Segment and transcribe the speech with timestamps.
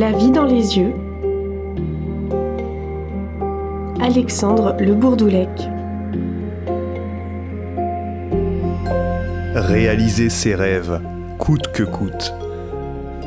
[0.00, 0.94] La vie dans les yeux.
[4.00, 5.50] Alexandre Le Bourdoulec.
[9.54, 11.02] Réaliser ses rêves,
[11.36, 12.32] coûte que coûte.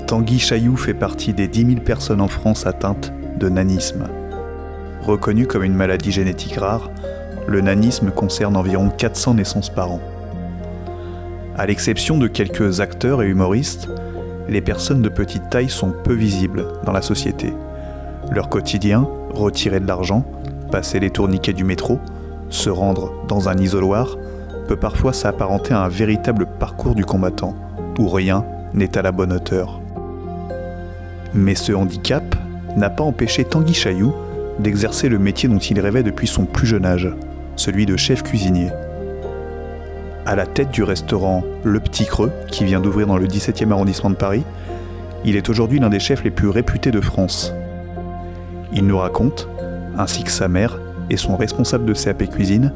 [0.08, 4.08] Tanguy Chailloux fait partie des 10 000 personnes en France atteintes de nanisme.
[5.04, 6.90] Reconnu comme une maladie génétique rare,
[7.46, 10.02] le nanisme concerne environ 400 naissances par an.
[11.56, 13.90] À l'exception de quelques acteurs et humoristes,
[14.48, 17.54] les personnes de petite taille sont peu visibles dans la société.
[18.32, 20.26] Leur quotidien, retirer de l'argent,
[20.72, 22.00] passer les tourniquets du métro,
[22.50, 24.18] se rendre dans un isoloir,
[24.68, 27.56] peut parfois s'apparenter à un véritable parcours du combattant,
[28.00, 29.80] où rien n'est à la bonne hauteur.
[31.34, 32.36] Mais ce handicap
[32.78, 33.80] n'a pas empêché Tanguy
[34.60, 37.10] d'exercer le métier dont il rêvait depuis son plus jeune âge,
[37.56, 38.70] celui de chef cuisinier.
[40.26, 44.10] À la tête du restaurant Le Petit Creux, qui vient d'ouvrir dans le 17e arrondissement
[44.10, 44.46] de Paris,
[45.26, 47.54] il est aujourd'hui l'un des chefs les plus réputés de France.
[48.72, 49.50] Il nous raconte,
[49.98, 52.72] ainsi que sa mère et son responsable de CAP Cuisine,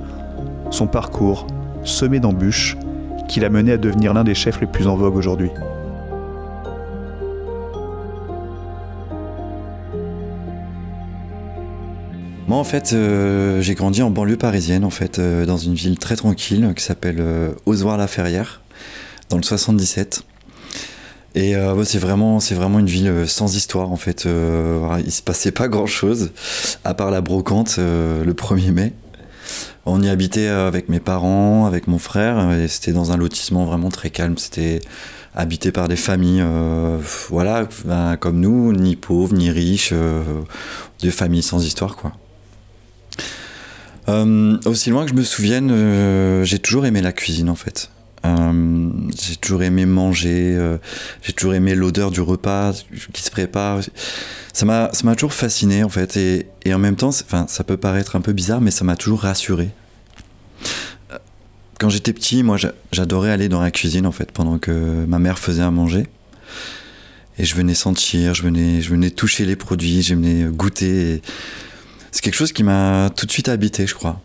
[0.72, 1.48] son parcours
[1.84, 2.76] semé d'embûches
[3.30, 5.52] qui l'a mené à devenir l'un des chefs les plus en vogue aujourd'hui.
[12.48, 16.00] Moi, en fait, euh, j'ai grandi en banlieue parisienne, en fait, euh, dans une ville
[16.00, 18.62] très tranquille qui s'appelle euh, Ozoir-la-Ferrière,
[19.30, 20.24] dans le 77.
[21.36, 24.26] Et c'est vraiment, c'est vraiment une ville sans histoire, en fait.
[24.26, 26.32] il se passait pas grand-chose,
[26.84, 28.94] à part la brocante le 1er mai.
[29.86, 33.90] On y habitait avec mes parents, avec mon frère, et c'était dans un lotissement vraiment
[33.90, 34.40] très calme.
[34.40, 34.82] C'était
[35.36, 36.44] habité par des familles,
[37.30, 39.94] voilà, ben, comme nous, ni pauvres, ni riches,
[41.02, 42.14] des familles sans histoire, quoi.
[44.10, 47.92] Euh, aussi loin que je me souvienne, euh, j'ai toujours aimé la cuisine en fait.
[48.26, 48.90] Euh,
[49.22, 50.78] j'ai toujours aimé manger,
[51.22, 52.74] j'ai toujours aimé l'odeur du repas
[53.14, 53.82] qui se prépare.
[54.54, 57.78] Ça m'a, ça m'a toujours fasciné en fait, et, en même temps, enfin, ça peut
[57.78, 59.70] paraître un peu bizarre, mais ça m'a toujours rassuré.
[61.80, 62.58] Quand j'étais petit, moi,
[62.92, 66.08] j'adorais aller dans la cuisine en fait, pendant que ma mère faisait à manger.
[67.40, 71.22] Et je venais sentir, je venais, je venais toucher les produits, je venais goûter.
[72.18, 74.20] C'est quelque chose qui m'a tout de suite habité, je crois.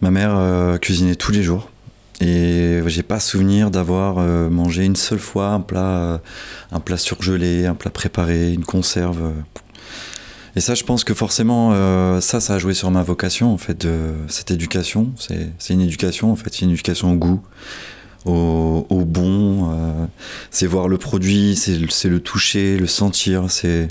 [0.00, 1.68] Ma mère euh, cuisinait tous les jours.
[2.20, 6.18] Et j'ai pas souvenir d'avoir euh, mangé une seule fois un plat, euh,
[6.70, 9.32] un plat surgelé, un plat préparé, une conserve.
[10.54, 11.72] Et ça, je pense que forcément,
[12.20, 15.10] ça, ça a joué sur ma vocation, en fait, de cette éducation.
[15.16, 17.42] C'est une éducation, en fait, c'est une éducation au goût,
[18.26, 20.08] au, au bon.
[20.52, 23.50] c'est voir le produit, c'est le toucher, le sentir.
[23.50, 23.88] C'est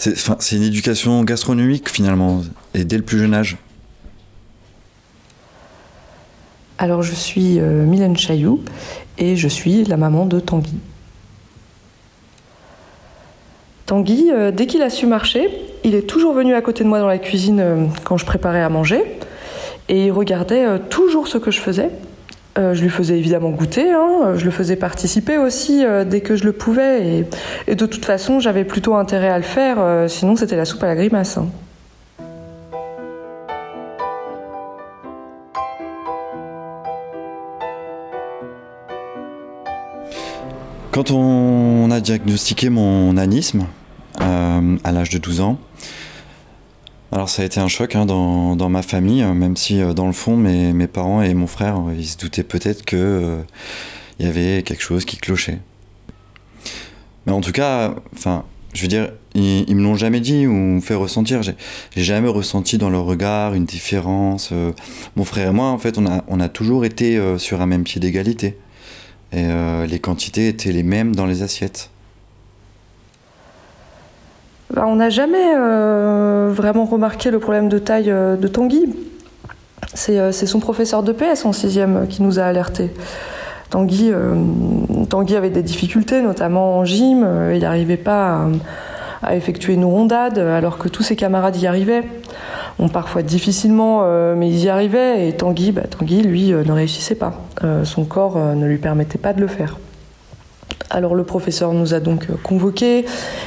[0.00, 3.58] c'est une éducation gastronomique finalement, et dès le plus jeune âge.
[6.78, 8.62] Alors je suis euh, Mylène Chailloux
[9.18, 10.72] et je suis la maman de Tanguy.
[13.84, 15.50] Tanguy, euh, dès qu'il a su marcher,
[15.84, 18.62] il est toujours venu à côté de moi dans la cuisine euh, quand je préparais
[18.62, 19.02] à manger
[19.90, 21.90] et il regardait toujours ce que je faisais
[22.58, 24.34] euh, je lui faisais évidemment goûter, hein.
[24.36, 27.24] je le faisais participer aussi euh, dès que je le pouvais,
[27.68, 30.82] et, de toute façon j'avais plutôt intérêt à le faire, euh, sinon c'était la soupe
[30.82, 31.38] à la grimace.
[31.38, 31.46] Hein.
[40.90, 43.66] Quand on a diagnostiqué mon anisme
[44.18, 45.58] à l'âge de 12 ans,
[47.12, 50.06] alors ça a été un choc hein, dans, ma famille, euh, même si euh, dans
[50.06, 53.38] le fond mes, parents et mon frère euh, ils se doutaient peut-être que
[54.18, 55.58] il y avait quelque chose qui clochait.
[57.26, 58.44] Mais en tout cas, enfin,
[58.74, 61.42] je veux dire, ils, me l'ont jamais dit ou fait ressentir.
[61.42, 61.54] J'ai
[61.96, 64.52] jamais ressenti dans leur regard une différence.
[65.16, 67.84] mon frère et moi, en fait, on a, on a toujours été sur un même
[67.84, 68.58] pied d'égalité.
[69.32, 69.46] Et
[69.86, 71.90] les quantités étaient les mêmes dans les assiettes.
[74.72, 78.94] Bah, on n'a jamais euh, vraiment remarqué le problème de taille euh, de Tanguy.
[80.10, 82.92] Euh, c'est son professeur de PS en sixième qui nous a alertés.
[83.70, 87.26] Tanguy, avait des difficultés, notamment en gym.
[87.52, 88.48] il n'arrivait pas
[89.22, 92.02] à, effectuer une rondade alors que tous ses camarades y arrivaient.
[92.92, 95.28] Parfois difficilement, mais ils y arrivaient.
[95.28, 97.34] Et Tanguy, bah, Tanguy lui, ne réussissait pas.
[97.84, 99.76] son corps ne lui permettait pas de le faire.
[100.90, 103.06] Alors le professeur nous a donc euh, convoqués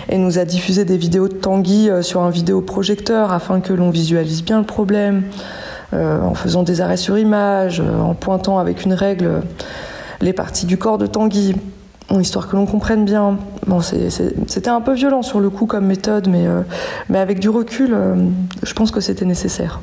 [0.10, 3.90] et nous a diffusé des vidéos de Tanguy euh, sur un vidéoprojecteur afin que l'on
[3.90, 5.24] visualise bien le problème,
[5.94, 9.42] euh, en faisant des arrêts sur image, en pointant avec une règle
[10.22, 11.54] les parties du corps de Tanguy,
[12.12, 13.38] histoire que l'on comprenne bien.
[14.48, 17.96] C'était un peu violent sur le coup comme méthode, mais avec du recul,
[18.62, 19.82] je pense que c'était nécessaire.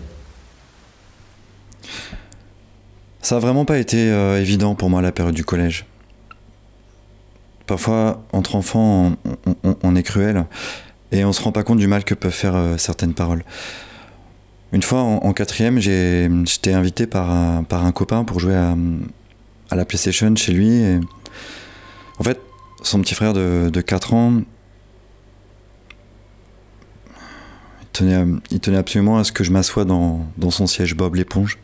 [3.20, 4.08] Ça n'a vraiment pas été
[4.38, 5.89] évident pour moi la période du collège
[7.70, 9.12] parfois, entre enfants,
[9.84, 10.44] on, est cruel
[11.12, 13.44] et on se rend pas compte du mal que peuvent faire certaines paroles.
[14.72, 18.74] Une fois, en, quatrième, j'étais invité par un, copain pour jouer à,
[19.76, 20.82] la PlayStation chez lui.
[22.18, 22.40] En fait,
[22.82, 24.42] son petit frère de, de 4 ans,
[28.50, 31.58] il tenait, absolument à ce que je m'assoie dans, dans, son siège Bob l'éponge.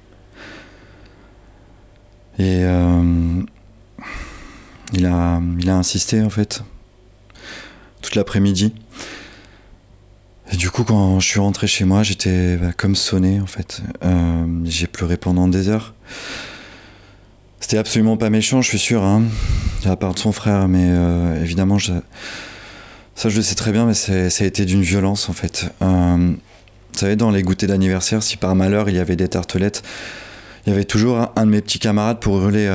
[2.38, 3.43] Et euh,
[4.93, 6.62] il, a, il a insisté en fait,
[8.03, 8.73] toute l'après-midi.
[10.53, 13.83] Et du coup, quand je suis rentré chez moi, j'étais bah, comme sonné en fait.
[14.05, 15.94] Euh, j'ai pleuré pendant des heures.
[17.59, 19.23] C'était absolument pas méchant, je suis sûr, hein,
[19.83, 23.87] de la part de son frère, mais euh, évidemment, ça je le sais très bien,
[23.87, 25.67] mais ça a été d'une violence en fait.
[25.83, 26.35] Euh,
[26.93, 29.83] vous savez, dans les goûters d'anniversaire, si par malheur il y avait des tartelettes,
[30.65, 32.69] il y avait toujours un, de mes petits camarades pour hurler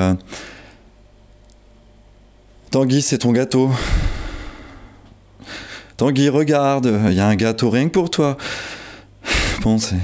[2.72, 3.70] Tanguy, c'est ton gâteau.
[5.98, 8.38] Tanguy, regarde, il y a un gâteau rien que pour toi.
[9.62, 9.98] Bon, c'est.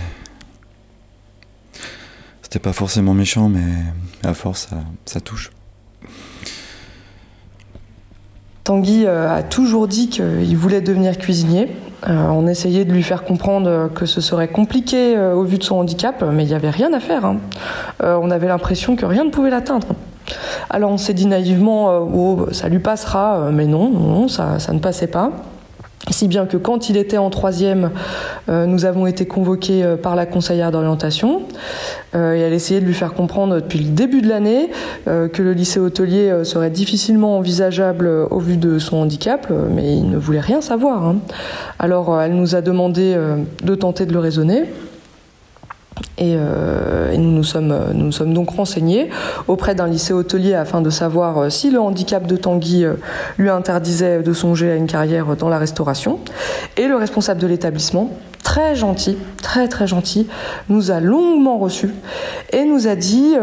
[2.41, 3.63] C'était pas forcément méchant, mais
[4.21, 4.67] à force,
[5.05, 5.51] ça, touche.
[8.65, 11.69] Tanguy euh, a toujours dit qu'il voulait devenir cuisinier.
[12.09, 15.63] Euh, on essayait de lui faire comprendre que ce serait compliqué euh, au vu de
[15.63, 17.23] son handicap, mais il n'y avait rien à faire.
[17.23, 17.37] Hein.
[18.01, 19.87] on avait l'impression que rien ne pouvait l'atteindre.
[20.69, 25.31] Alors on s'est dit naïvement, oh, ça lui passera, mais non, ça, ne passait pas.
[26.09, 27.91] Si bien que quand il était en troisième,
[28.49, 31.41] euh, nous avons été convoqués euh, par la conseillère d'orientation
[32.15, 34.69] euh, et elle essayait de lui faire comprendre depuis le début de l'année
[35.05, 40.17] que le lycée hôtelier serait difficilement envisageable au vu de son handicap, mais il ne
[40.17, 41.05] voulait rien savoir.
[41.05, 41.17] Hein.
[41.79, 43.15] Alors elle nous a demandé
[43.63, 44.65] de tenter de le raisonner.
[46.21, 49.09] Euh, et, nous, nous, sommes, donc renseignés
[49.47, 52.93] auprès d'un lycée hôtelier afin de savoir euh, si le handicap de Tanguy euh,
[53.37, 56.19] lui interdisait de songer à une carrière dans la restauration.
[56.75, 58.11] Et le responsable de l'établissement,
[58.43, 60.27] très gentil, très très gentil,
[60.69, 61.91] nous a longuement reçus
[62.51, 63.35] et nous a dit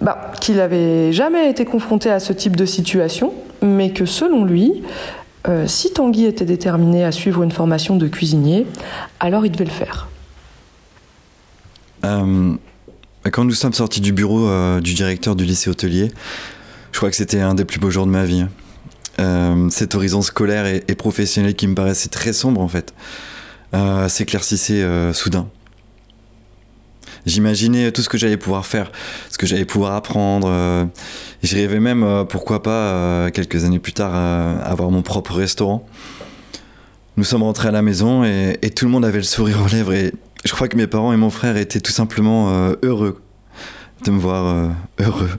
[0.00, 4.82] bah, qu'il n'avait jamais été confronté à ce type de situation, mais que selon lui,
[5.66, 8.66] si Tanguy était déterminé à suivre une formation de cuisinier,
[9.20, 10.08] alors il devait le faire.
[12.06, 12.54] Euh,
[13.32, 16.10] quand nous sommes sortis du bureau euh, du directeur du lycée hôtelier,
[16.92, 18.46] je crois que c'était un des plus beaux jours de ma vie.
[19.18, 22.94] Euh, cet horizon scolaire et, professionnel qui me paraissait très sombre en fait
[24.08, 25.48] s'éclaircissait soudain.
[27.26, 28.90] J'imaginais tout ce que j'allais pouvoir faire,
[29.30, 30.48] ce que j'allais pouvoir apprendre.
[31.42, 34.14] et je rêvais même, pourquoi pas, quelques années plus tard,
[34.64, 35.86] avoir mon propre restaurant.
[37.18, 39.68] Nous sommes rentrés à la maison et, et, tout le monde avait le sourire aux
[39.68, 43.22] lèvres et je crois que mes parents et mon frère étaient tout simplement euh, heureux
[44.04, 44.68] de me voir euh,
[44.98, 45.30] heureux.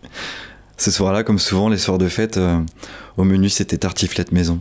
[0.76, 2.60] Ce soir-là, comme souvent les soirs de fête, euh,
[3.16, 4.60] au menu c'était tartiflette maison.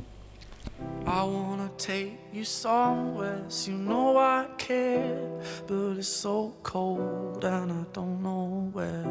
[2.46, 5.20] somewhere, so you know I care.
[5.68, 9.06] But it's so cold and I don't know where.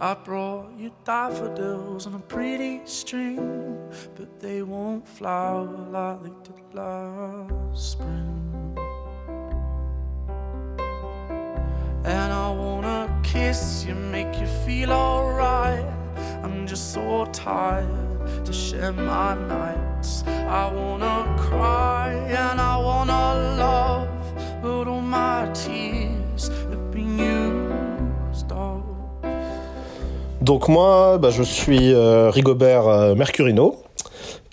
[0.00, 3.76] I brought you daffodils on a pretty string,
[4.16, 8.57] but they won't flower like they did last spring.
[12.04, 15.84] And I wanna kiss you, make you feel alright.
[16.42, 20.24] I'm just so tired to share my nights.
[20.26, 24.08] I wanna cry and I wanna love,
[24.62, 28.84] but all my tears have been used up.
[30.40, 33.76] Donc moi, bah, je suis euh, Rigobert euh, Mercurino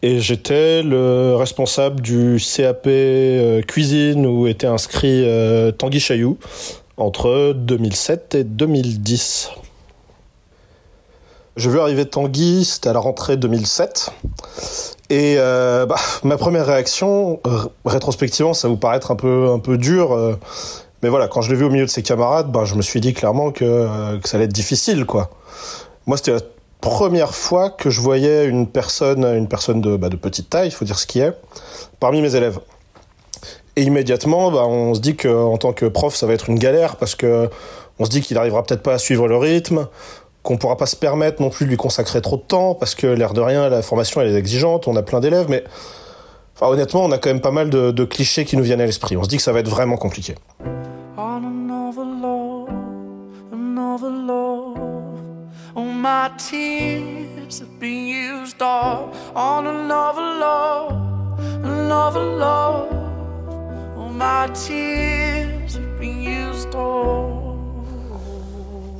[0.02, 6.38] et j'étais le responsable du CAP euh, cuisine où était inscrit euh, Tanguy Chailloux
[6.98, 9.52] entre 2007 et 2010.
[11.58, 14.12] Je vu arriver Tanguy, c'était à la rentrée 2007.
[15.10, 17.40] Et euh, bah, ma première réaction,
[17.86, 20.36] rétrospectivement, ça vous paraître un peu un peu dur, euh,
[21.04, 23.00] mais voilà, quand je l'ai vu au milieu de ses camarades, bah, je me suis
[23.00, 25.30] dit clairement que, euh, que ça allait être difficile, quoi.
[26.08, 26.42] Moi, c'était la
[26.82, 30.72] première fois que je voyais une personne, une personne de, bah, de petite taille, il
[30.72, 31.34] faut dire ce qui est,
[32.00, 32.60] parmi mes élèves.
[33.78, 36.96] Et immédiatement, bah, on se dit qu'en tant que prof, ça va être une galère
[36.96, 37.50] parce que
[38.00, 39.88] on se dit qu'il n'arrivera peut-être pas à suivre le rythme,
[40.44, 43.08] qu'on pourra pas se permettre non plus de lui consacrer trop de temps parce que
[43.08, 45.64] l'air de rien, la formation elle est exigeante, on a plein d'élèves, mais
[46.62, 49.18] honnêtement, on a quand même pas mal de, de clichés qui nous viennent à l'esprit.
[49.18, 50.36] On se dit que ça va être vraiment compliqué.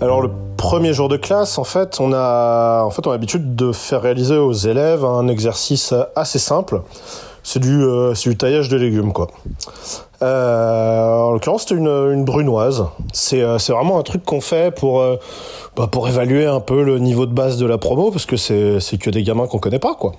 [0.02, 3.56] Alors le premier jour de classe, en fait, on a, en fait, on a l'habitude
[3.56, 6.82] de faire réaliser aux élèves un exercice assez simple.
[7.44, 9.28] C'est du, euh, du taillage de légumes, quoi.
[10.22, 12.88] Euh, en l'occurrence, c'était une, une brunoise.
[13.14, 15.18] C'est, euh, c'est vraiment un truc qu'on fait pour, euh,
[15.78, 18.98] bah, pour évaluer un peu le niveau de base de la promo, parce que c'est
[18.98, 20.14] que des gamins qu'on connaît pas, quoi.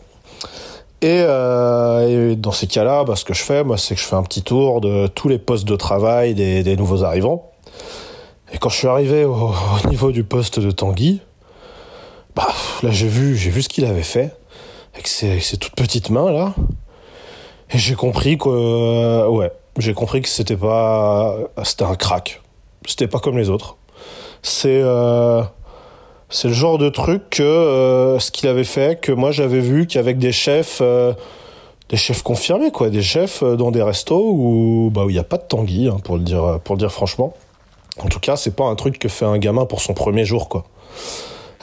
[1.02, 4.06] Et, euh, et dans ces cas-là, bah, ce que je fais, moi, c'est que je
[4.06, 7.52] fais un petit tour de tous les postes de travail des, nouveaux arrivants.
[8.52, 11.20] Et quand je suis arrivé au, au niveau du poste de Tanguy,
[12.36, 12.48] bah,
[12.82, 14.36] là j'ai vu, j'ai vu ce qu'il avait fait
[14.92, 16.54] avec ses, avec ses toutes petites mains là,
[17.70, 22.42] et j'ai compris que, euh, ouais, j'ai compris que c'était pas, c'était un crack,
[22.86, 23.76] c'était pas comme les autres.
[24.42, 25.42] C'est, euh,
[26.28, 29.86] c'est le genre de truc que euh, ce qu'il avait fait, que moi j'avais vu
[29.86, 31.12] qu'avec des chefs, euh,
[31.88, 35.20] des chefs confirmés quoi, des chefs euh, dans des restos où, bah, où il y
[35.20, 37.34] a pas de Tanguy, hein, pour le dire, pour le dire franchement.
[38.02, 40.50] En tout cas, c'est pas un truc que fait un gamin pour son premier jour,
[40.50, 40.64] quoi.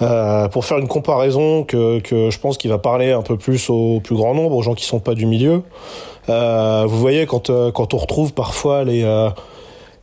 [0.01, 3.69] Euh, pour faire une comparaison que, que je pense qu'il va parler un peu plus
[3.69, 5.61] au plus grand nombre, aux gens qui sont pas du milieu.
[6.27, 9.03] Vous voyez quand quand on retrouve parfois les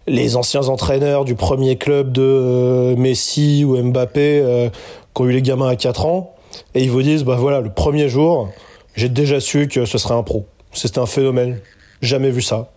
[0.07, 4.69] les anciens entraîneurs du premier club de euh, Messi ou Mbappé euh,
[5.15, 6.35] qui ont eu les gamins à 4 ans
[6.75, 8.49] et ils vous disent bah voilà le premier jour
[8.97, 10.47] j'ai déjà su que ce serait un pro.
[10.73, 11.61] C'était un phénomène.
[12.03, 12.71] Jamais vu ça.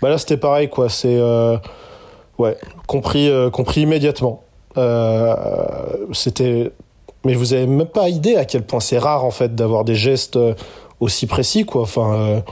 [0.00, 0.88] Bah là c'était pareil quoi.
[0.88, 1.56] C'est euh,
[2.38, 2.56] Ouais,
[2.86, 4.42] compris, euh, compris immédiatement.
[4.76, 5.34] Euh,
[6.12, 6.72] c'était,
[7.24, 9.94] mais vous avez même pas idée à quel point c'est rare en fait d'avoir des
[9.94, 10.54] gestes euh,
[10.98, 11.82] aussi précis quoi.
[11.82, 12.42] Enfin,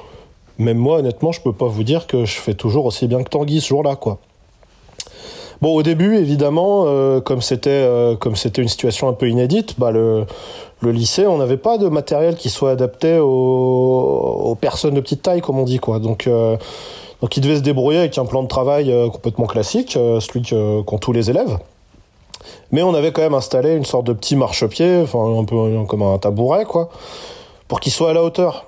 [0.61, 3.29] même moi honnêtement, je peux pas vous dire que je fais toujours aussi bien que
[3.29, 4.19] Tanguy ce jour-là quoi.
[5.61, 9.75] Bon, au début, évidemment, euh, comme c'était euh, comme c'était une situation un peu inédite,
[9.79, 10.25] bah le
[10.81, 15.23] le lycée, on n'avait pas de matériel qui soit adapté aux, aux personnes de petite
[15.23, 15.99] taille, comme on dit quoi.
[15.99, 16.57] Donc euh,
[17.21, 20.43] donc il devait se débrouiller avec un plan de travail euh, complètement classique, euh, celui
[20.43, 21.59] qu'ont tous les élèves.
[22.73, 26.03] Mais on avait quand même installé une sorte de petit marchepied, enfin un peu comme
[26.03, 26.89] un tabouret, quoi,
[27.69, 28.65] pour qu'il soit à la hauteur.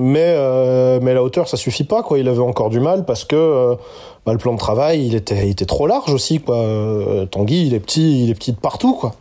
[0.00, 2.20] Mais, euh, mais la hauteur, ça suffit pas, quoi.
[2.20, 3.74] Il avait encore du mal parce que euh,
[4.24, 6.54] bah, le plan de travail, il était, il était trop large aussi, quoi.
[6.54, 9.14] Euh, Tanguy, il est petit, il est petit de partout, quoi.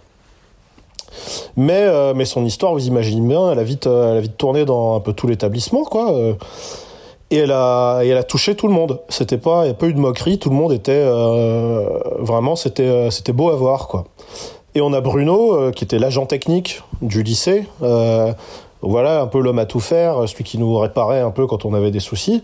[1.55, 4.95] Mais, mais son histoire, vous imaginez bien, elle a vite, elle a vite tourné dans
[4.95, 6.13] un peu tout l'établissement, quoi.
[7.31, 8.99] Et elle a, elle a touché tout le monde.
[9.09, 10.37] C'était pas, il n'y a pas eu de moquerie.
[10.37, 11.03] Tout le monde était
[12.19, 14.05] vraiment, c'était, c'était beau à voir, quoi.
[14.75, 17.65] Et on a Bruno, qui était l'agent technique du lycée.
[18.81, 21.73] Voilà, un peu l'homme à tout faire, celui qui nous réparait un peu quand on
[21.73, 22.43] avait des soucis,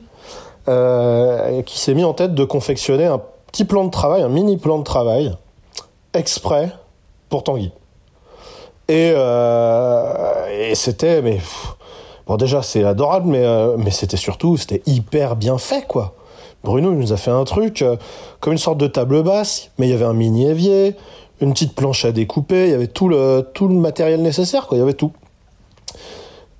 [0.67, 3.21] euh, qui s'est mis en tête de confectionner un
[3.51, 5.33] petit plan de travail, un mini plan de travail,
[6.13, 6.71] exprès
[7.29, 7.71] pour Tanguy.
[8.87, 11.39] Et, euh, c'était, mais
[12.25, 16.13] bon déjà c'est adorable, mais euh, mais c'était surtout c'était hyper bien fait quoi.
[16.63, 17.83] Bruno il nous a fait un truc
[18.39, 20.95] comme une sorte de table basse, mais il y avait un mini évier,
[21.41, 24.77] une petite planche à découper, il y avait tout le tout le matériel nécessaire quoi,
[24.77, 25.11] il y avait tout.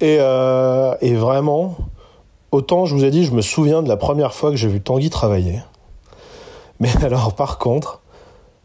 [0.04, 1.78] Et euh, et vraiment,
[2.52, 4.82] autant je vous ai dit, je me souviens de la première fois que j'ai vu
[4.82, 5.62] Tanguy travailler.
[6.82, 8.02] Mais alors par contre,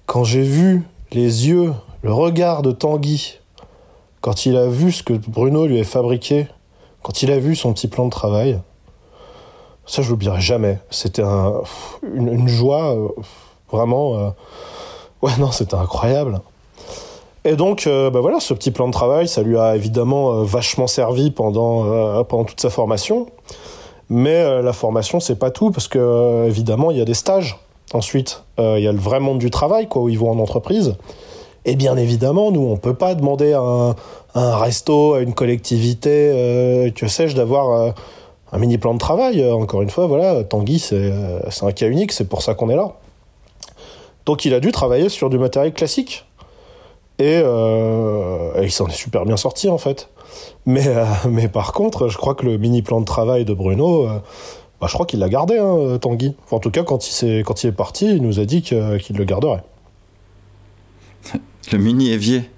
[0.06, 3.38] quand j'ai vu les yeux, le regard de Tanguy
[4.20, 6.48] quand il a vu ce que Bruno lui a fabriqué,
[7.02, 8.60] quand il a vu son petit plan de travail,
[9.86, 10.80] ça je l'oublierai jamais.
[10.90, 11.62] C'était un,
[12.02, 13.08] une, une joie euh,
[13.70, 14.18] vraiment.
[14.18, 14.30] euh,
[15.22, 16.40] ouais, non, c'était incroyable.
[17.44, 20.42] Et donc, euh, bah voilà, ce petit plan de travail, ça lui a évidemment euh,
[20.42, 23.26] vachement servi pendant, euh, pendant toute sa formation.
[24.10, 27.58] Mais la formation, c'est pas tout, parce que évidemment, il y a des stages.
[27.92, 30.96] Ensuite, il y a le vrai monde du travail, quoi, où ils vont en entreprise.
[31.66, 33.90] Et bien évidemment, nous, on peut pas demander à un,
[34.32, 37.92] à un resto, à une collectivité, que sais-je, d'avoir
[38.50, 39.44] un mini plan de travail.
[39.52, 41.12] Encore une fois, voilà, Tanguy, c'est
[41.60, 42.94] un cas unique, c'est pour ça qu'on est là.
[44.24, 46.24] Donc il a dû travailler sur du matériel classique.
[47.18, 50.08] Et, euh, et il s'en est super bien sorti, en fait.
[50.66, 54.06] Mais, euh, mais par contre, je crois que le mini plan de travail de Bruno,
[54.06, 54.20] euh,
[54.80, 56.34] bah, je crois qu'il l'a gardé, hein, Tanguy.
[56.50, 59.62] En tout cas, quand il, est parti, il nous a dit qu'il le garderait.
[61.72, 62.48] Le mini évier.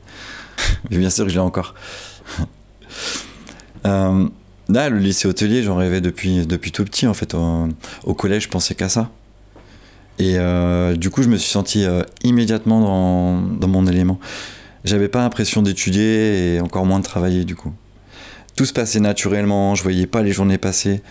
[0.89, 1.75] Bien sûr que je l'ai encore.
[3.85, 7.09] Là, le lycée hôtelier, j'en rêvais depuis, tout petit.
[7.09, 9.11] En fait, au, collège, je pensais qu'à ça.
[10.21, 10.37] Et
[10.97, 11.85] du coup, je me suis senti
[12.23, 14.21] immédiatement dans mon élément.
[14.85, 17.73] J'avais pas l'impression d'étudier et encore moins de travailler, du coup.
[18.57, 21.03] Tout se passait naturellement, je voyais pas les journées passer.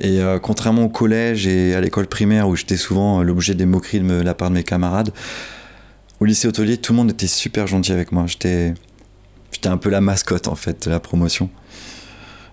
[0.00, 3.66] Et euh, contrairement au collège et à l'école primaire où j'étais souvent euh, l'objet des
[3.66, 5.12] moqueries de la part de mes camarades,
[6.20, 8.26] au lycée hôtelier, tout le monde était super gentil avec moi.
[8.26, 8.74] J'étais,
[9.52, 11.50] j'étais un peu la mascotte en fait de la promotion.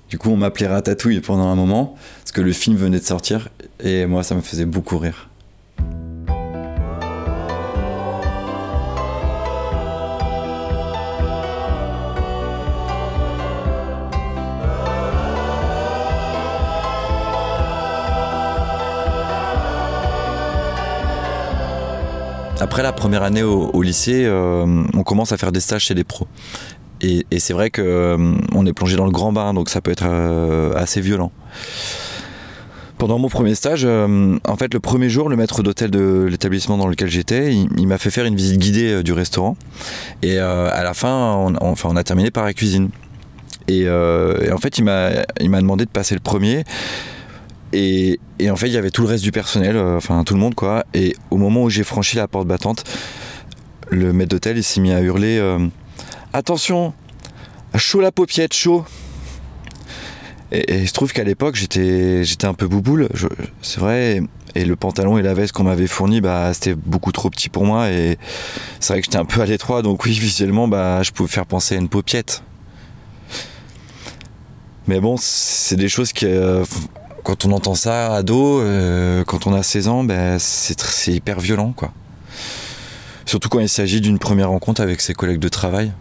[0.10, 3.50] Du coup, on m'appelait Ratatouille pendant un moment parce que le film venait de sortir
[3.84, 5.30] et moi, ça me faisait beaucoup rire.
[22.60, 26.28] Après la première année au, lycée, on commence à faire des stages chez des pros.
[27.02, 30.06] Et, c'est vrai qu'on est plongé dans le grand bain, donc ça peut être
[30.76, 31.32] assez violent.
[32.98, 36.78] Pendant mon premier stage, euh, en fait, le premier jour, le maître d'hôtel de l'établissement
[36.78, 39.58] dans lequel j'étais, il, m'a fait faire une visite guidée euh, du restaurant.
[40.22, 42.90] Et euh, à la fin, on, enfin, on a terminé par la cuisine.
[43.68, 46.64] Et, en fait, il m'a demandé de passer le premier.
[47.78, 50.56] Et, en fait, il y avait tout le reste du personnel, enfin tout le monde,
[50.56, 50.86] quoi.
[50.94, 52.84] Et au moment où j'ai franchi la porte battante,
[53.90, 55.42] le maître d'hôtel, il s'est mis à hurler
[56.32, 56.94] Attention,
[57.76, 58.86] chaud la paupiette, chaud
[60.52, 63.10] et, il se trouve qu'à l'époque, j'étais, j'étais un peu bouboule,
[63.62, 64.22] c'est vrai.
[64.54, 67.66] Et le pantalon et la veste qu'on m'avait fourni, bah, c'était beaucoup trop petit pour
[67.66, 67.90] moi.
[67.90, 68.18] Et
[68.80, 71.46] c'est vrai que j'étais un peu à l'étroit, donc oui, visuellement, bah, je pouvais faire
[71.46, 72.44] penser à une paupiette.
[74.88, 76.64] Mais bon, c'est des choses qui, euh,
[77.26, 81.40] quand on entend ça ado, euh, quand on a 16 ans, bah, c'est, c'est hyper
[81.40, 81.92] violent, quoi.
[83.26, 85.92] Surtout quand il s'agit d'une première rencontre avec ses collègues de travail.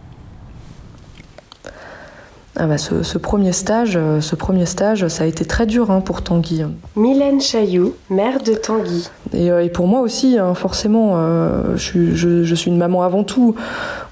[2.57, 6.00] Ah bah ce, premier stage, euh, ce premier stage, ça a été très dur hein,
[6.00, 6.62] pour Tanguy.
[6.95, 9.09] Mylène Chailloux, mère de Tanguy.
[9.33, 13.57] Et, euh, pour moi aussi, hein, forcément, euh, je, suis une maman avant tout,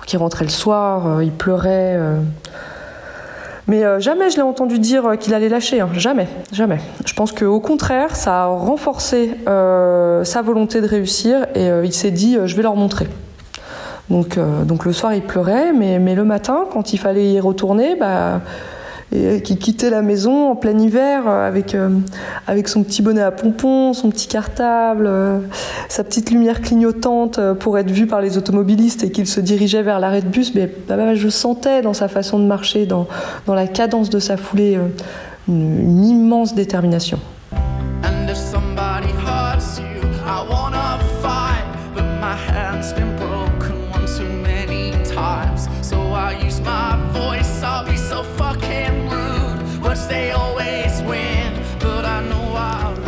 [0.07, 1.97] qui rentrait le soir, il pleurait.
[3.69, 5.89] Mais jamais je l'ai entendu dire qu'il allait lâcher, hein.
[5.95, 6.79] jamais, jamais.
[7.07, 12.37] Je pense qu'au contraire, ça a renforcé sa volonté de réussir et il s'est dit,
[12.45, 13.07] je vais leur montrer.
[14.13, 17.41] Donc, euh, donc le soir, il pleurait, mais, mais le matin, quand il fallait y
[17.41, 18.43] retourner, bah,
[19.13, 21.91] et qui quittait la maison en plein hiver euh, avec, euh,
[22.47, 25.11] avec son petit bonnet à pompons, son petit cartable,
[25.89, 30.01] sa petite lumière clignotante pour être vu par les automobilistes et qu'il se dirigeait vers
[30.01, 33.07] l'arrêt de bus, mais bah, bah, je sentais dans sa façon de marcher, dans,
[33.47, 34.79] dans la cadence de sa foulée,
[35.49, 37.19] une, immense détermination.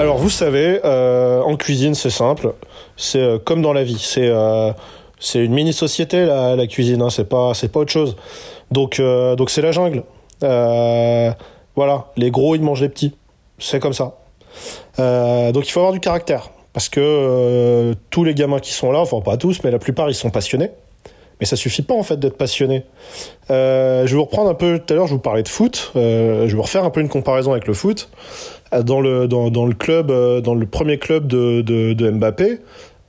[0.05, 2.53] Alors vous savez, euh, en cuisine c'est simple,
[2.95, 4.71] c'est euh, comme dans la vie, c'est euh,
[5.35, 8.15] une mini société la, cuisine, hein, c'est pas c'est pas autre chose.
[8.71, 10.03] Donc donc c'est la jungle.
[10.43, 13.15] voilà, les gros ils mangent les petits,
[13.59, 14.19] c'est comme ça.
[14.99, 19.23] donc il faut avoir du caractère parce que tous les gamins qui sont là, enfin
[19.23, 20.71] pas tous, mais la plupart ils sont passionnés.
[21.41, 22.85] Mais ça suffit pas en fait d'être passionné.
[23.49, 25.93] Je vais vous reprendre un peu tout à l'heure, je vous parlais de foot.
[25.95, 28.11] Je vais vous refaire un peu une comparaison avec le foot.
[28.75, 32.59] Euh, dans le, dans, le club, euh, dans le premier club de Mbappé,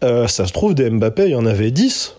[0.03, 2.17] euh, ça se trouve, des Mbappé, il y en avait 10.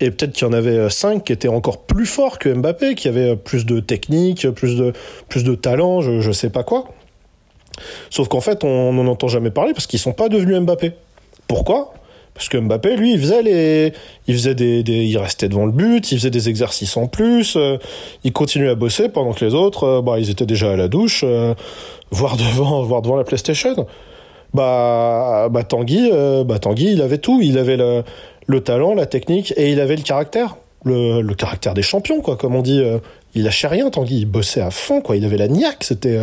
[0.00, 3.08] Et peut-être qu'il y en avait 5 qui étaient encore plus forts que Mbappé, qui
[3.08, 4.92] avaient plus de technique, plus de,
[5.28, 6.88] plus de talent, je, je sais pas quoi.
[8.10, 10.92] Sauf qu'en fait, on n'en entend jamais parler parce qu'ils sont pas devenus Mbappé.
[11.48, 11.94] Pourquoi?
[12.36, 13.92] Parce que Mbappé, lui, il faisait les,
[14.26, 17.78] il faisait des, il restait devant le but, il faisait des exercices en plus, euh,
[18.24, 20.88] il continuait à bosser pendant que les autres, euh, bah, ils étaient déjà à la
[20.88, 21.54] douche, euh,
[22.10, 23.86] voire devant, voire devant la PlayStation.
[24.52, 26.10] Bah, bah Tanguy,
[26.44, 28.04] bah Tanguy, il avait tout, il avait le,
[28.46, 32.36] le talent, la technique et il avait le caractère, le, le caractère des champions, quoi,
[32.36, 32.82] comme on dit.
[33.34, 35.16] il lâchait rien, Tanguy, il bossait à fond, quoi.
[35.16, 36.18] Il avait la niaque, c'était,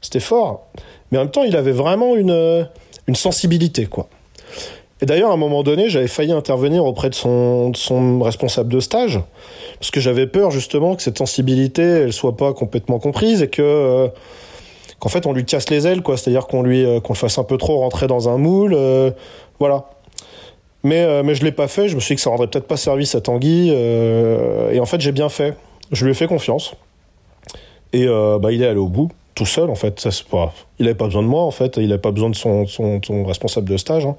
[0.00, 0.68] c'était fort.
[1.10, 2.66] Mais en même temps, il avait vraiment une,
[3.06, 4.08] une sensibilité, quoi.
[5.02, 7.72] Et d'ailleurs, à un moment donné, j'avais failli intervenir auprès de son,
[8.22, 9.18] responsable de stage,
[9.80, 13.62] parce que j'avais peur justement que cette sensibilité, elle soit pas complètement comprise et que
[13.62, 14.08] euh,
[15.00, 16.16] qu'en fait on lui casse les ailes, quoi.
[16.16, 19.10] C'est-à-dire qu'on lui euh, qu'on le fasse un peu trop rentrer dans un moule, euh,
[19.58, 19.90] voilà.
[20.84, 21.88] Mais mais je l'ai pas fait.
[21.88, 25.00] Je me suis dit que ça rendrait peut-être pas service à Tanguy, et en fait
[25.00, 25.56] j'ai bien fait.
[25.90, 26.74] Je lui ai fait confiance.
[27.92, 29.98] Et bah il est allé au bout tout seul en fait.
[30.00, 30.52] Ça, pas...
[30.78, 31.76] Il avait pas besoin de moi en fait.
[31.76, 34.06] Il avait pas besoin de son, son, son responsable de stage.
[34.06, 34.16] Hein.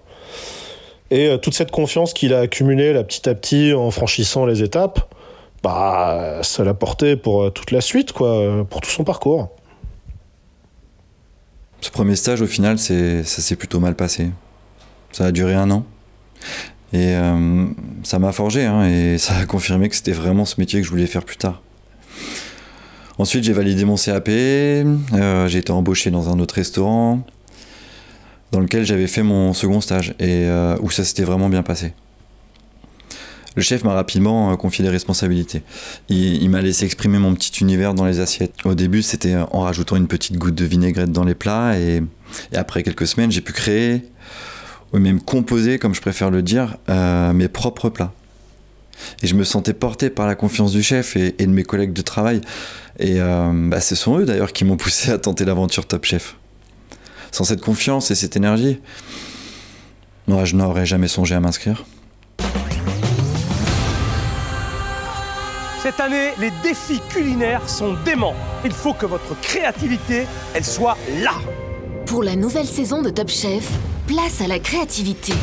[1.14, 5.14] Et euh, toute cette confiance qu'il a accumulée petit à petit en franchissant les étapes,
[5.62, 9.52] bah, ça l'a porté pour euh, toute la suite, quoi, pour tout son parcours.
[11.82, 14.32] Ce premier stage, au final, ça s'est plutôt mal passé.
[15.12, 15.86] Ça a duré un an.
[16.94, 17.68] Et euh,
[18.02, 20.90] ça m'a forgé, hein, et ça a confirmé que c'était vraiment ce métier que je
[20.90, 21.62] voulais faire plus tard.
[23.20, 27.20] Ensuite, j'ai validé mon CAP, j'ai été embauché dans un autre restaurant,
[28.54, 31.94] dans lequel j'avais fait mon second stage et euh, où ça s'était vraiment bien passé.
[33.56, 35.64] Le chef m'a rapidement euh, confié des responsabilités.
[36.08, 38.54] Il, m'a laissé exprimer mon petit univers dans les assiettes.
[38.64, 42.04] Au début, c'était en rajoutant une petite goutte de vinaigrette dans les plats et,
[42.56, 44.04] après quelques semaines, j'ai pu créer
[44.94, 48.14] ou même composer, comme je préfère le dire, euh, mes propres plats.
[49.24, 52.04] Et je me sentais porté par la confiance du chef et, de mes collègues de
[52.04, 52.42] travail.
[53.00, 56.36] Et bah, ce sont eux d'ailleurs qui m'ont poussé à tenter l'aventure Top Chef
[57.34, 58.80] sans cette confiance et cette énergie,
[60.28, 61.84] moi, je n'aurais jamais songé à m'inscrire.
[65.82, 68.36] Cette année, les défis culinaires sont déments.
[68.64, 71.34] Il faut que votre créativité, elle soit là.
[72.06, 73.68] Pour la nouvelle saison de Top Chef,
[74.08, 75.34] place à la créativité.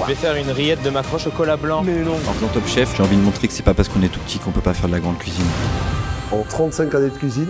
[0.00, 1.82] Je vais faire une rillette de macroche au chocolat blanc.
[1.84, 2.16] Mais non.
[2.16, 4.20] En faisant Top Chef, j'ai envie de montrer que c'est pas parce qu'on est tout
[4.20, 5.46] petit qu'on peut pas faire de la grande cuisine.
[6.32, 7.48] En 35 années de cuisine,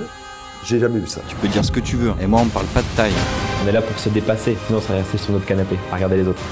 [0.67, 1.21] j'ai jamais vu ça.
[1.29, 2.13] Tu peux dire ce que tu veux.
[2.21, 3.13] Et moi, on me parle pas de taille.
[3.65, 6.17] On est là pour se dépasser, sinon on serait resté sur notre canapé à regarder
[6.17, 6.43] les autres.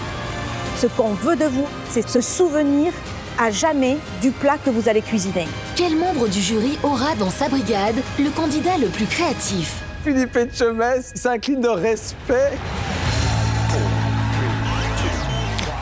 [0.79, 2.93] Ce qu'on veut de vous, c'est se souvenir
[3.39, 5.49] à jamais du plat que vous allez cuisiner.
[5.75, 9.83] Quel membre du jury aura dans sa brigade le candidat le plus créatif?
[10.05, 12.53] Philippe Etchemès s'incline de respect.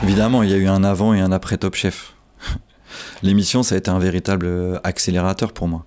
[0.01, 2.15] Évidemment, il y a eu un avant et un après Top Chef.
[3.23, 5.85] L'émission, ça a été un véritable euh, accélérateur pour moi.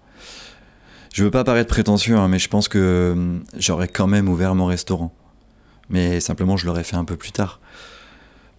[1.17, 4.55] Je veux pas paraître prétentieux, hein, mais je pense que euh, j'aurais quand même ouvert
[4.55, 5.15] mon restaurant.
[5.89, 7.59] Mais simplement, je l'aurais fait un peu plus tard.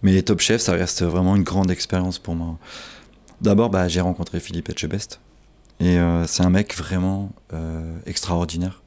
[0.02, 2.58] Mais Top Chef, ça reste vraiment une grande expérience pour moi.
[3.40, 5.20] D'abord, bah, j'ai rencontré Philippe Etchebest.
[5.78, 8.82] Et euh, c'est un mec vraiment euh, extraordinaire.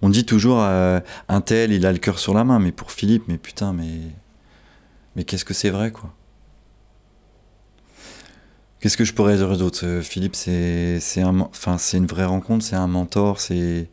[0.00, 3.24] On dit toujours, un tel, il a le cœur sur la main, mais pour Philippe,
[3.26, 3.72] mais putain.
[3.72, 6.14] Mais qu'est-ce que c'est vrai, quoi?
[8.80, 13.38] Qu'est-ce que je pourrais dire d'autre Euh, Philippe, c'est une vraie rencontre, c'est un mentor,
[13.40, 13.88] c'est.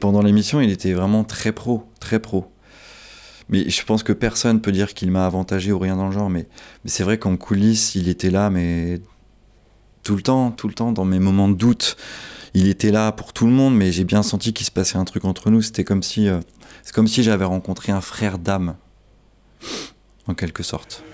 [0.00, 2.50] Pendant l'émission, il était vraiment très pro, très pro.
[3.50, 6.30] Mais je pense que personne peut dire qu'il m'a avantagé ou rien dans le genre.
[6.30, 6.48] Mais,
[6.82, 9.00] mais c'est vrai qu'en coulisses, il était là, mais
[10.02, 11.96] tout le temps, tout le temps, dans mes moments de doute,
[12.54, 13.76] il était là pour tout le monde.
[13.76, 15.62] Mais j'ai bien senti qu'il se passait un truc entre nous.
[15.62, 16.40] C'était comme si, euh,
[16.82, 18.74] c'est comme si j'avais rencontré un frère d'âme,
[20.26, 21.04] en quelque sorte.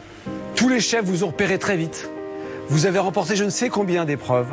[0.55, 2.09] Tous les chefs vous ont repéré très vite.
[2.71, 4.47] Vous avez remporté je ne sais combien d'épreuves.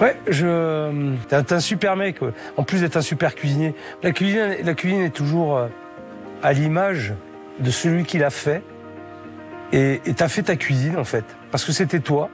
[0.00, 1.14] Ouais, je.
[1.28, 2.20] T'es un super mec.
[2.20, 2.32] ouais.
[2.58, 3.74] En plus d'être un super cuisinier.
[4.02, 5.68] La cuisine, la cuisine est toujours euh,
[6.42, 7.14] à l'image
[7.60, 8.62] de celui qui l'a fait.
[9.72, 11.24] Et et t'as fait ta cuisine, en fait.
[11.50, 12.28] Parce que c'était toi.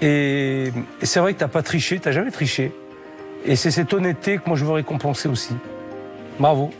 [0.00, 2.72] Et, et c'est vrai que t'as pas triché, t'as jamais triché.
[3.44, 5.54] Et c'est cette honnêteté que moi je veux récompenser aussi.
[6.38, 6.70] Bravo.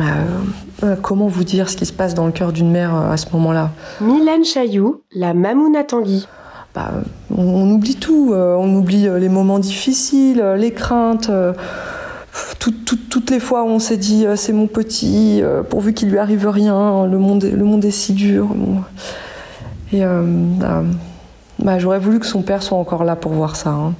[0.00, 0.04] Euh,
[0.82, 3.16] euh, comment vous dire ce qui se passe dans le cœur d'une mère euh, à
[3.16, 6.26] ce moment-là Mylène Chailloux, la Mamouna Tanguy.
[6.74, 6.90] Bah,
[7.34, 8.32] on, on oublie tout.
[8.34, 11.30] euh, on oublie euh, les moments difficiles, euh, les craintes.
[11.30, 11.52] euh,
[12.58, 15.94] tout- tout- toutes les fois où on s'est dit euh, c'est mon petit, euh, pourvu
[15.94, 18.46] qu'il lui arrive rien, le monde est, le monde est si dur.
[18.54, 18.82] Bon.
[19.92, 20.82] Et euh, bah,
[21.58, 23.94] bah, j'aurais voulu que son père soit encore là pour voir ça, hein.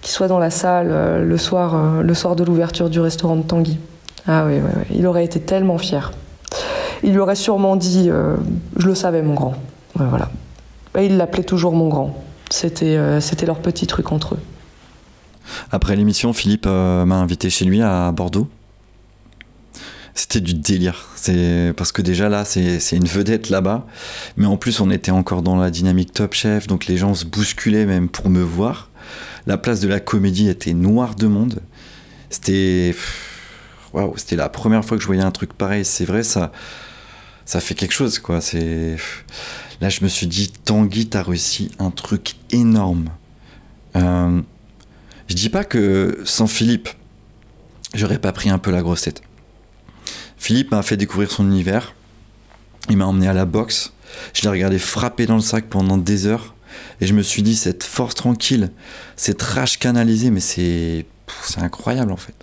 [0.00, 3.36] qu'il soit dans la salle euh, le soir, euh, le soir de l'ouverture du restaurant
[3.36, 3.78] de Tanguy.
[4.26, 6.12] Ah oui, oui, oui, il aurait été tellement fier.
[7.02, 8.36] Il lui aurait sûrement dit euh,
[8.76, 9.54] je le savais mon grand.
[9.94, 10.30] Voilà.
[10.94, 12.22] Bah, il l'appelait toujours mon grand.
[12.50, 14.40] C'était euh, c'était leur petit truc entre eux.
[15.70, 18.48] Après l'émission, Philippe euh, m'a invité chez lui à Bordeaux.
[20.14, 21.08] C'était du délire.
[21.16, 23.86] C'est parce que déjà là, c'est une vedette là-bas,
[24.36, 27.24] mais en plus on était encore dans la dynamique Top Chef, donc les gens se
[27.24, 28.90] bousculaient même pour me voir.
[29.46, 31.60] La place de la comédie était noire de monde.
[32.28, 32.94] C'était
[33.92, 35.84] waouh, c'était la première fois que je voyais un truc pareil.
[35.84, 36.52] C'est vrai, ça,
[37.44, 38.40] ça fait quelque chose quoi.
[38.40, 38.96] C'est
[39.80, 43.10] là, je me suis dit, Tanguy, t'as réussi un truc énorme.
[43.96, 44.40] Euh,
[45.28, 46.88] je dis pas que sans Philippe,
[47.94, 49.22] j'aurais pas pris un peu la grosse tête.
[50.36, 51.94] Philippe m'a fait découvrir son univers.
[52.90, 53.92] Il m'a emmené à la boxe.
[54.34, 56.54] Je l'ai regardé frapper dans le sac pendant des heures.
[57.00, 58.70] Et je me suis dit, cette force tranquille,
[59.16, 61.06] cette rage canalisée, mais c'est.
[61.56, 62.34] incroyable en fait.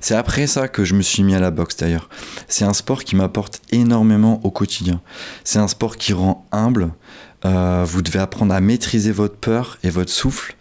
[0.00, 2.08] C'est après ça que je me suis mis à la boxe d'ailleurs.
[2.48, 5.00] C'est un sport qui m'apporte énormément au quotidien.
[5.44, 6.90] C'est un sport qui rend humble.
[7.44, 10.56] Euh, vous devez apprendre à maîtriser votre peur et votre souffle.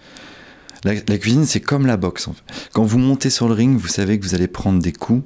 [0.84, 2.30] La, cuisine, c'est comme la boxe.
[2.72, 5.24] Quand vous montez sur le ring, vous savez que vous allez prendre des coups.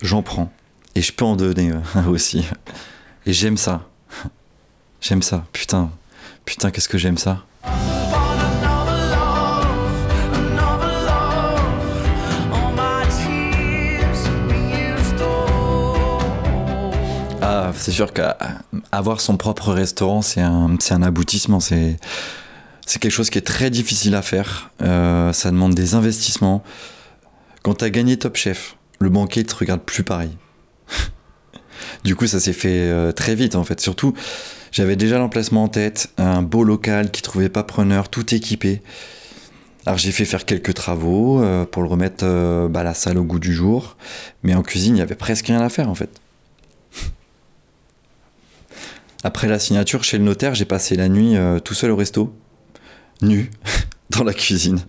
[0.00, 0.50] J'en prends.
[0.94, 2.46] Et je peux en donner euh, aussi.
[3.26, 3.86] Et j'aime ça.
[5.02, 5.44] J'aime ça.
[5.52, 5.90] Putain.
[6.46, 7.44] Putain, qu'est-ce que j'aime ça.
[17.78, 21.60] C'est sûr qu'avoir son propre restaurant, c'est un, un aboutissement.
[21.60, 21.96] C'est,
[22.86, 24.70] quelque chose qui est très difficile à faire.
[24.82, 26.62] Euh, ça demande des investissements.
[27.62, 30.30] Quand t'as gagné Top Chef, le banquier te regarde plus pareil.
[32.04, 33.80] du coup, ça s'est fait euh, très vite en fait.
[33.80, 34.14] Surtout,
[34.72, 38.82] j'avais déjà l'emplacement en tête, un beau local qui trouvait pas preneur, tout équipé.
[39.86, 43.24] Alors j'ai fait faire quelques travaux euh, pour le remettre euh, bah, la salle au
[43.24, 43.96] goût du jour,
[44.42, 46.10] mais en cuisine il y avait presque rien à faire en fait.
[49.24, 52.34] Après la signature chez le notaire, j'ai passé la nuit euh, tout seul au resto,
[53.20, 53.50] nu,
[54.10, 54.80] dans la cuisine.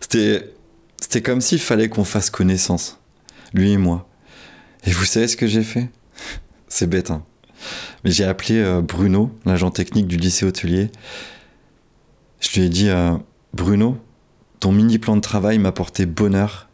[0.00, 0.52] C'était,
[1.00, 2.98] c'était comme s'il fallait qu'on fasse connaissance,
[3.54, 4.08] lui et moi.
[4.84, 5.90] Et vous savez ce que j'ai fait?
[6.68, 7.24] C'est bête, hein.
[8.04, 10.90] Mais j'ai appelé euh, Bruno, l'agent technique du lycée hôtelier.
[12.40, 13.16] Je lui ai dit euh,
[13.54, 13.96] Bruno,
[14.60, 16.68] ton mini plan de travail m'a porté bonheur.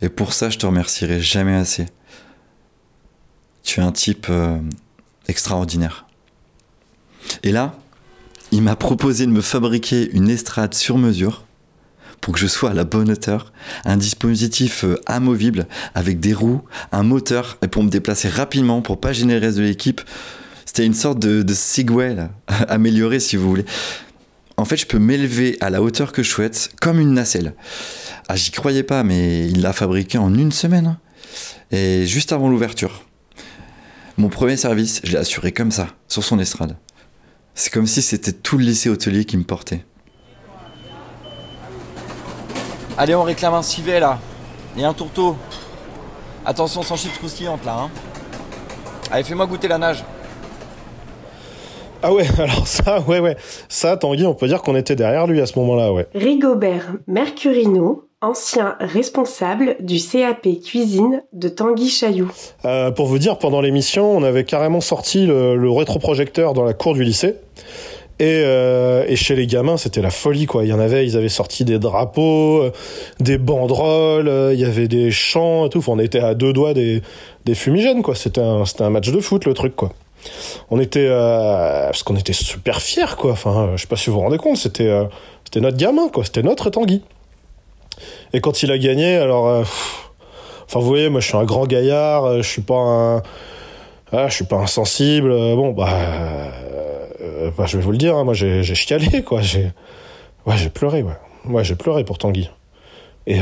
[0.00, 1.86] Et pour ça, je te remercierai jamais assez.
[3.62, 4.26] Tu es un type
[5.28, 6.06] extraordinaire.
[7.42, 7.74] Et là,
[8.50, 11.44] il m'a proposé de me fabriquer une estrade sur mesure
[12.20, 13.52] pour que je sois à la bonne hauteur,
[13.84, 19.00] un dispositif euh, amovible avec des roues, un moteur et pour me déplacer rapidement pour
[19.00, 20.00] pas gêner le reste de l'équipe.
[20.64, 22.16] C'était une sorte de, de Segway
[22.68, 23.64] amélioré si vous voulez.
[24.56, 27.54] En fait, je peux m'élever à la hauteur que je souhaite comme une nacelle.
[28.28, 30.86] Ah, j'y croyais pas, mais il l'a fabriqué en une semaine.
[30.86, 30.98] hein.
[31.72, 33.04] Et juste avant l'ouverture.
[34.22, 36.76] Mon premier service, je l'ai assuré comme ça, sur son estrade.
[37.54, 39.84] C'est comme si c'était tout le lycée hôtelier qui me portait.
[42.96, 44.20] Allez, on réclame un civet là.
[44.78, 45.36] Et un tourteau.
[46.46, 47.76] Attention sans chips croustillantes là.
[47.80, 47.90] Hein.
[49.10, 50.04] Allez, fais-moi goûter la nage.
[52.00, 53.36] Ah ouais, alors ça, ouais, ouais.
[53.68, 56.06] Ça, Tanguy, on peut dire qu'on était derrière lui à ce moment-là, ouais.
[56.14, 62.30] Rigobert Mercurino, ancien responsable du CAP cuisine de Tanguy Chailloux.
[62.64, 66.72] Euh, pour vous dire, pendant l'émission, on avait carrément sorti le, le rétroprojecteur dans la
[66.72, 67.34] cour du lycée.
[68.18, 70.62] Et, euh, et chez les gamins, c'était la folie, quoi.
[70.62, 72.72] Il y en avait, ils avaient sorti des drapeaux, euh,
[73.18, 75.78] des banderoles, euh, il y avait des chants et tout.
[75.78, 77.02] Enfin, on était à deux doigts des,
[77.44, 78.14] des fumigènes, quoi.
[78.14, 79.90] C'était un, un match de foot, le truc, quoi.
[80.70, 83.32] On était, euh, parce qu'on était super fiers, quoi.
[83.32, 84.92] Enfin, je sais pas si vous vous rendez compte, c'était,
[85.44, 86.24] c'était notre gamin, quoi.
[86.24, 87.02] C'était notre Tanguy.
[88.32, 91.66] Et quand il a gagné, alors, euh, enfin, vous voyez, moi, je suis un grand
[91.66, 93.22] gaillard, euh, je suis pas un,
[94.12, 95.30] ah, je suis pas insensible.
[95.30, 95.88] euh, Bon, bah,
[97.56, 99.42] bah, je vais vous le dire, hein, moi, j'ai, chialé, quoi.
[99.42, 99.70] J'ai,
[100.46, 101.16] ouais, j'ai pleuré, ouais.
[101.46, 102.50] Ouais, j'ai pleuré pour Tanguy.
[103.26, 103.40] Et,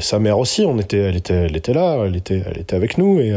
[0.00, 2.98] sa mère aussi, on était, elle était, elle était là, elle était, elle était avec
[2.98, 3.32] nous, et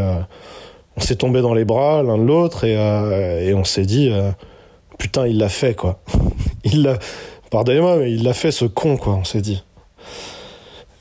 [0.96, 4.12] on s'est tombé dans les bras l'un de l'autre, et, on s'est dit,
[5.00, 6.00] putain, il l'a fait, quoi.
[6.64, 7.00] il l'a,
[7.50, 9.14] pardonnez-moi, mais il l'a fait, ce con, quoi.
[9.14, 9.64] On s'est dit.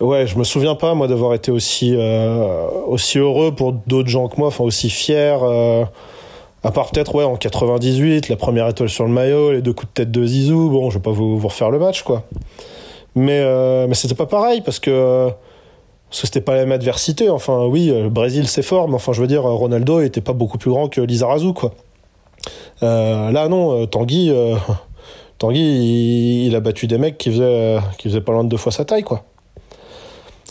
[0.01, 4.29] Ouais, je me souviens pas moi d'avoir été aussi euh, aussi heureux pour d'autres gens
[4.29, 5.43] que moi, enfin aussi fier.
[5.43, 5.85] euh,
[6.65, 9.89] à part peut-être ouais en 98, la première étoile sur le maillot, les deux coups
[9.89, 10.71] de tête de Zizou.
[10.71, 12.25] Bon, je vais pas vous, refaire le match quoi.
[13.15, 15.31] Mais euh, mais c'était pas pareil parce que
[16.11, 17.31] parce que c'était pas la même adversité.
[17.31, 20.59] Enfin oui, le Brésil c'est fort, mais enfin je veux dire Ronaldo était pas beaucoup
[20.59, 21.73] plus grand que Lizarazu quoi.
[22.83, 24.33] Là non, Tanguy,
[25.39, 29.03] Tanguy il, a battu des mecs qui faisaient pas loin de deux fois sa taille
[29.03, 29.25] quoi.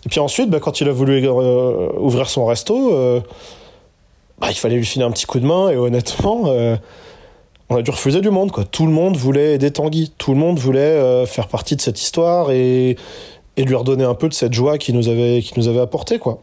[0.06, 3.22] Et puis ensuite, bah, quand il a voulu euh, ouvrir son resto, euh,
[4.39, 5.69] bah, il fallait lui filer un petit coup de main.
[5.69, 6.76] Et honnêtement, euh,
[7.69, 8.52] on a dû refuser du monde.
[8.72, 10.12] Tout le monde voulait aider Tanguy.
[10.17, 12.98] Tout le monde voulait faire partie de cette histoire et,
[13.56, 16.19] lui redonner un peu de cette joie qu'il nous avait, qu'il nous avait apporté.
[16.19, 16.41] Quoi.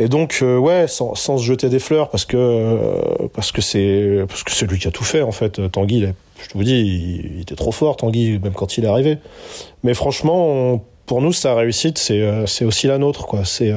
[0.00, 3.60] Et donc, euh, ouais, sans, sans se jeter des fleurs, parce que euh, parce que
[3.60, 5.70] c'est parce que lui qui a tout fait en fait.
[5.70, 6.06] Tanguy,
[6.38, 9.18] je vous dis, il, était trop fort, Tanguy, même quand il est arrivé.
[9.82, 13.44] Mais franchement, pour nous, sa réussite, c'est euh, c'est aussi la nôtre, quoi.
[13.44, 13.74] C'est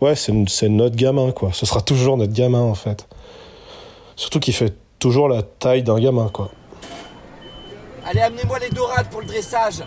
[0.00, 1.50] ouais, c'est notre gamin, quoi.
[1.52, 3.08] Ce sera toujours notre gamin, en fait.
[4.14, 6.52] Surtout qu'il fait toujours la taille d'un gamin, quoi.
[8.08, 9.82] Allez, amenez-moi les dorades pour le dressage.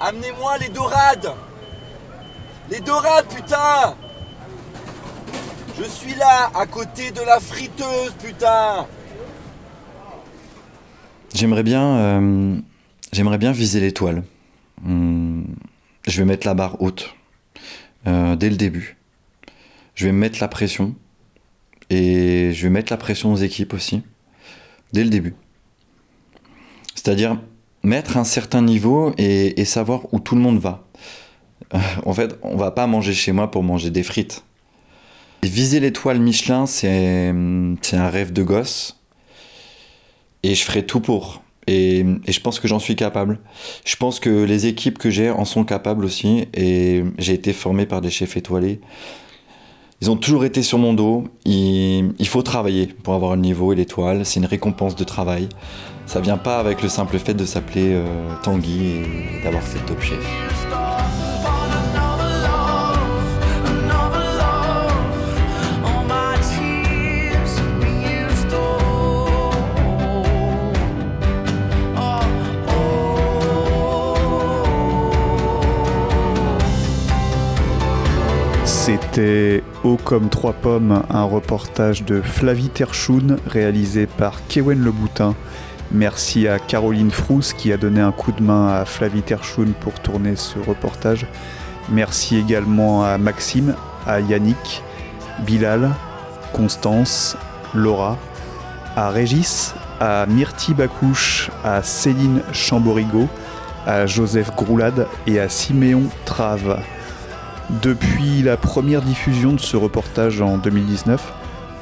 [0.00, 1.30] Amenez-moi les dorades.
[2.68, 3.94] Les dorades, putain
[5.78, 8.86] Je suis là, à côté de la friteuse, putain
[11.34, 14.24] J'aimerais bien, euh, viser l'étoile.
[14.86, 15.44] Hum,
[16.06, 17.14] je vais mettre la barre haute
[18.06, 18.96] euh, dès le début.
[19.94, 20.94] Je vais mettre la pression
[21.90, 24.02] et je vais mettre la pression aux équipes aussi
[24.94, 25.34] dès le début.
[26.94, 27.38] C'est-à-dire
[27.82, 30.86] mettre un certain niveau et, et savoir où tout le monde va.
[31.74, 34.42] Euh, en fait, on va pas manger chez moi pour manger des frites.
[35.48, 37.32] Viser l'étoile Michelin, c'est
[37.92, 39.00] un rêve de gosse
[40.42, 41.42] et je ferai tout pour.
[41.66, 43.40] Et, je pense que j'en suis capable.
[43.84, 46.46] Je pense que les équipes que j'ai en sont capables aussi.
[46.54, 48.80] Et j'ai été formé par des chefs étoilés.
[50.00, 51.24] Ils ont toujours été sur mon dos.
[51.44, 54.24] Il, faut travailler pour avoir le niveau et l'étoile.
[54.24, 55.48] C'est une récompense de travail.
[56.06, 60.00] Ça vient pas avec le simple fait de s'appeler euh, Tanguy et d'avoir fait Top
[60.00, 60.24] Chef.
[78.86, 85.34] C'était Haut comme trois pommes, un reportage de Flavie Terchoun réalisé par Kewen Le Boutin.
[85.90, 89.94] Merci à Caroline Frousse qui a donné un coup de main à Flavie Terchoun pour
[89.94, 91.26] tourner ce reportage.
[91.88, 93.74] Merci également à Maxime,
[94.06, 94.84] à Yannick,
[95.44, 95.90] Bilal,
[96.52, 97.36] Constance,
[97.74, 98.16] Laura,
[98.94, 103.26] à Régis, à Myrti Bacouche, à Céline Chamborigo,
[103.84, 106.78] à Joseph Groulade et à Siméon Trave.
[107.70, 111.32] Depuis la première diffusion de ce reportage en 2019,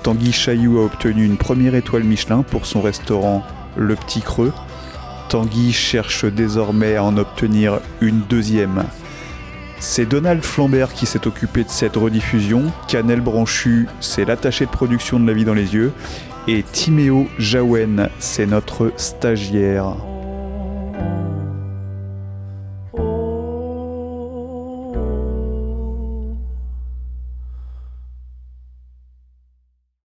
[0.03, 3.45] Tanguy Chailloux a obtenu une première étoile Michelin pour son restaurant
[3.77, 4.53] Le Petit Creux.
[5.29, 8.85] Tanguy cherche désormais à en obtenir une deuxième.
[9.79, 15.21] C'est Donald Flambert qui s'est occupé de cette rediffusion, Canel Branchu, c'est l'attaché de production
[15.21, 15.93] de La Vie dans les yeux,
[16.49, 19.97] et Timéo Jaouen, c'est notre stagiaire.